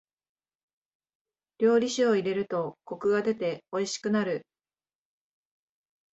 [1.59, 4.47] 料理酒を入れるとコクが出ておいしくなる。